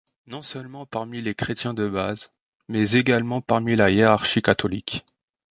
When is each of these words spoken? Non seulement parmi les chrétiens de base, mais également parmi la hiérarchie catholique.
Non 0.25 0.41
seulement 0.41 0.87
parmi 0.87 1.21
les 1.21 1.35
chrétiens 1.35 1.75
de 1.75 1.87
base, 1.87 2.31
mais 2.67 2.93
également 2.93 3.39
parmi 3.39 3.75
la 3.75 3.91
hiérarchie 3.91 4.41
catholique. 4.41 5.05